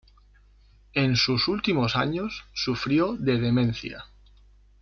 [0.95, 4.05] En sus últimos años sufrió de demencia.